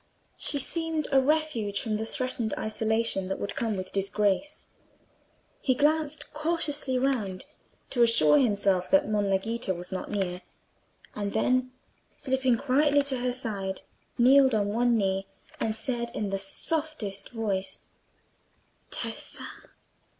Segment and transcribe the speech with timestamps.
[0.35, 4.69] She seemed a refuge from the threatened isolation that would come with disgrace.
[5.61, 7.45] He glanced cautiously round,
[7.91, 10.41] to assure himself that Monna Ghita was not near,
[11.13, 11.71] and then,
[12.17, 13.81] slipping quietly to her side,
[14.17, 15.27] kneeled on one knee,
[15.59, 17.81] and said, in the softest voice,
[18.89, 19.45] "Tessa!"